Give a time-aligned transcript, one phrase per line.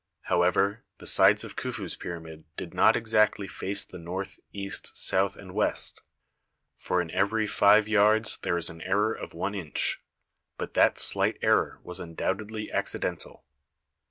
[0.21, 5.53] However, the sides of Khufu's pyramid did not exactly face the north, east, south and
[5.53, 6.01] west,
[6.75, 10.01] for in every five yards there is an error of one inch,
[10.57, 13.45] but that slight error was undoubtedly accidental.